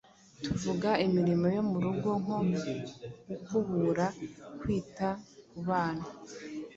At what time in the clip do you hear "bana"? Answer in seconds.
5.67-6.05